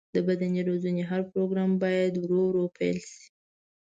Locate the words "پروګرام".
1.31-1.71